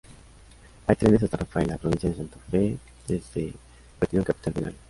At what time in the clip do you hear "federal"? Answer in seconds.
4.53-4.75